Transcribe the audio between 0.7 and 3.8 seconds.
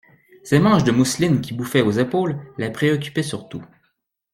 de mousseline qui bouffaient aux épaules la préoccupaient surtout.